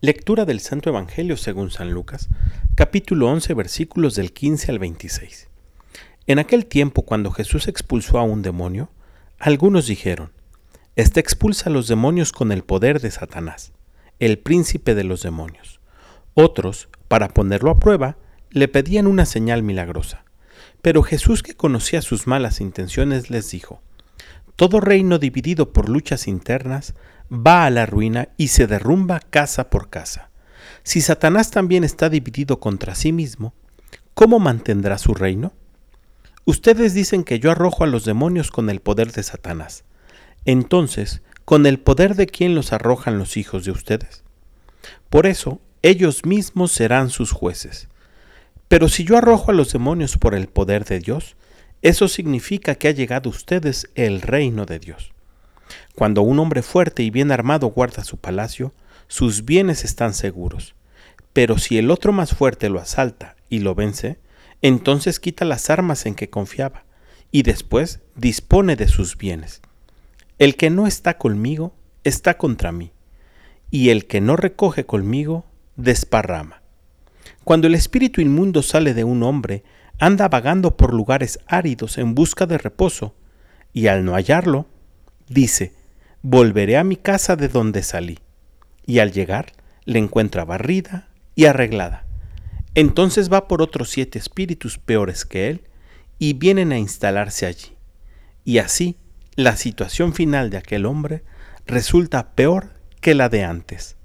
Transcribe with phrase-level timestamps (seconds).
[0.00, 2.28] Lectura del Santo Evangelio según San Lucas,
[2.76, 5.48] capítulo 11, versículos del 15 al 26.
[6.28, 8.90] En aquel tiempo, cuando Jesús expulsó a un demonio,
[9.40, 10.30] algunos dijeron,
[10.94, 13.72] Este expulsa a los demonios con el poder de Satanás,
[14.20, 15.80] el príncipe de los demonios.
[16.34, 18.18] Otros, para ponerlo a prueba,
[18.52, 20.24] le pedían una señal milagrosa.
[20.80, 23.82] Pero Jesús, que conocía sus malas intenciones, les dijo,
[24.54, 26.94] Todo reino dividido por luchas internas
[27.32, 30.30] va a la ruina y se derrumba casa por casa.
[30.82, 33.54] Si Satanás también está dividido contra sí mismo,
[34.14, 35.52] ¿cómo mantendrá su reino?
[36.44, 39.84] Ustedes dicen que yo arrojo a los demonios con el poder de Satanás.
[40.46, 44.24] Entonces, ¿con el poder de quién los arrojan los hijos de ustedes?
[45.10, 47.88] Por eso, ellos mismos serán sus jueces.
[48.68, 51.36] Pero si yo arrojo a los demonios por el poder de Dios,
[51.82, 55.12] eso significa que ha llegado a ustedes el reino de Dios.
[55.94, 58.72] Cuando un hombre fuerte y bien armado guarda su palacio,
[59.06, 60.74] sus bienes están seguros.
[61.32, 64.18] Pero si el otro más fuerte lo asalta y lo vence,
[64.62, 66.84] entonces quita las armas en que confiaba,
[67.30, 69.60] y después dispone de sus bienes.
[70.38, 72.92] El que no está conmigo, está contra mí,
[73.70, 75.44] y el que no recoge conmigo,
[75.76, 76.62] desparrama.
[77.44, 79.64] Cuando el espíritu inmundo sale de un hombre,
[79.98, 83.14] anda vagando por lugares áridos en busca de reposo,
[83.72, 84.66] y al no hallarlo,
[85.28, 85.74] dice,
[86.22, 88.18] volveré a mi casa de donde salí.
[88.86, 89.52] Y al llegar,
[89.84, 92.04] le encuentra barrida y arreglada.
[92.74, 95.64] Entonces va por otros siete espíritus peores que él
[96.18, 97.76] y vienen a instalarse allí.
[98.44, 98.96] Y así,
[99.36, 101.22] la situación final de aquel hombre
[101.66, 103.96] resulta peor que la de antes.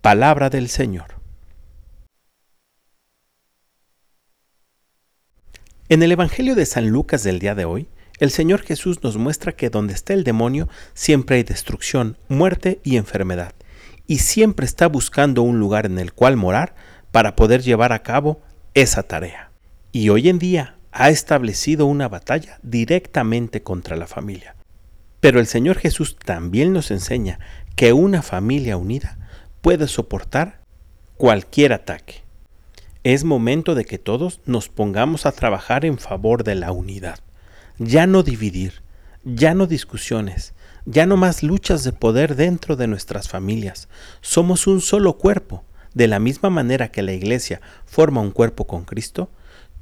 [0.00, 1.16] Palabra del Señor.
[5.88, 9.52] En el Evangelio de San Lucas del día de hoy, el Señor Jesús nos muestra
[9.52, 13.52] que donde está el demonio siempre hay destrucción, muerte y enfermedad,
[14.08, 16.74] y siempre está buscando un lugar en el cual morar
[17.12, 18.40] para poder llevar a cabo
[18.74, 19.50] esa tarea.
[19.92, 24.56] Y hoy en día ha establecido una batalla directamente contra la familia.
[25.20, 27.38] Pero el Señor Jesús también nos enseña
[27.76, 29.18] que una familia unida
[29.60, 30.60] puede soportar
[31.16, 32.22] cualquier ataque.
[33.04, 37.20] Es momento de que todos nos pongamos a trabajar en favor de la unidad
[37.78, 38.82] ya no dividir,
[39.24, 43.88] ya no discusiones, ya no más luchas de poder dentro de nuestras familias.
[44.20, 45.64] Somos un solo cuerpo.
[45.94, 49.30] De la misma manera que la iglesia forma un cuerpo con Cristo,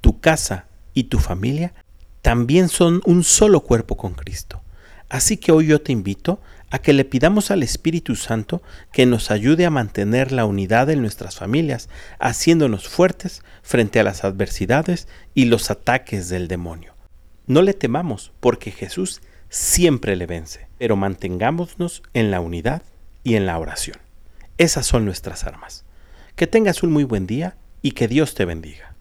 [0.00, 1.74] tu casa y tu familia
[2.22, 4.62] también son un solo cuerpo con Cristo.
[5.08, 6.40] Así que hoy yo te invito
[6.70, 8.62] a que le pidamos al Espíritu Santo
[8.92, 14.24] que nos ayude a mantener la unidad en nuestras familias, haciéndonos fuertes frente a las
[14.24, 16.95] adversidades y los ataques del demonio.
[17.46, 22.82] No le temamos, porque Jesús siempre le vence, pero mantengámonos en la unidad
[23.22, 23.98] y en la oración.
[24.58, 25.84] Esas son nuestras armas.
[26.34, 28.95] Que tengas un muy buen día y que Dios te bendiga.